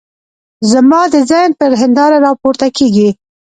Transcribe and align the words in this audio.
زما 0.71 1.01
د 1.13 1.15
ذهن 1.29 1.51
پر 1.59 1.71
هنداره 1.81 2.17
را 2.25 2.31
پورته 2.41 2.67
کېږي. 2.77 3.09